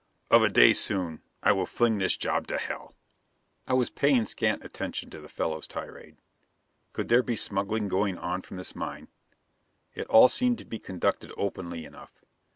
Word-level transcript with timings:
"Of 0.31 0.41
a 0.41 0.49
day 0.49 0.73
soon 0.73 1.21
I 1.43 1.51
will 1.51 1.67
fling 1.67 1.99
this 1.99 2.17
job 2.17 2.47
to 2.47 2.57
hell 2.57 2.95
"I 3.67 3.73
was 3.73 3.91
paying 3.91 4.25
scant 4.25 4.65
attention 4.65 5.11
to 5.11 5.19
the 5.19 5.29
fellow's 5.29 5.67
tirade. 5.67 6.17
Could 6.91 7.07
there 7.07 7.21
be 7.21 7.35
smuggling 7.35 7.87
going 7.87 8.17
on 8.17 8.41
from 8.41 8.57
this 8.57 8.75
mine? 8.75 9.09
It 9.93 10.07
all 10.07 10.27
seemed 10.27 10.57
to 10.57 10.65
be 10.65 10.79
conducted 10.79 11.31
openly 11.37 11.85
enough. 11.85 12.19